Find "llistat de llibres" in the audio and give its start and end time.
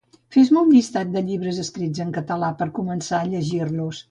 0.75-1.59